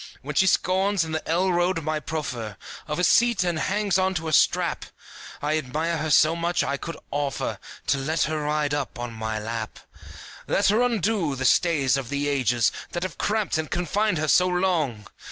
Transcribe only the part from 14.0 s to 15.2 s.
her so long!